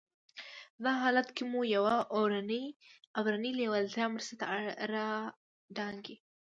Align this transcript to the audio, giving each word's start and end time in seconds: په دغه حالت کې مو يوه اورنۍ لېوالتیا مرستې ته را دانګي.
په 0.75 0.79
دغه 0.85 0.97
حالت 1.03 1.27
کې 1.35 1.43
مو 1.51 1.61
يوه 1.75 1.95
اورنۍ 3.17 3.51
لېوالتیا 3.59 4.05
مرستې 4.13 4.35
ته 4.39 4.45
را 4.93 5.09
دانګي. 5.77 6.15